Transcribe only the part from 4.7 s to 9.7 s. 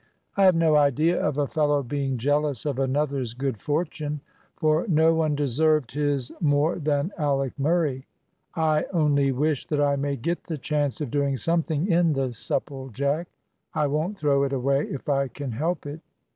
no one deserved his more than Alick Murray. I only wish